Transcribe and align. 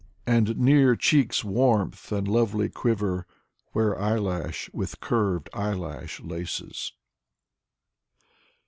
And 0.25 0.57
near 0.57 0.95
cheeks' 0.95 1.43
warmth, 1.43 2.11
and 2.11 2.27
lovely 2.27 2.69
quiver 2.69 3.27
Where 3.73 3.95
eyelash 4.01 4.67
with 4.73 4.99
curved 4.99 5.47
eyelash 5.53 6.19
laces. 6.21 6.93